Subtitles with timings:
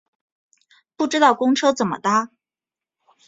[0.95, 2.31] 不知道公车怎么搭